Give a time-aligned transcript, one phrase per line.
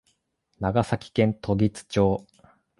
[0.59, 2.25] 長崎県時津町